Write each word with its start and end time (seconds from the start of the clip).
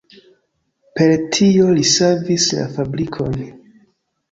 Per 0.99 1.11
tio 1.35 1.67
li 1.77 1.85
savis 1.91 2.49
la 2.59 2.67
fabrikon. 2.79 3.39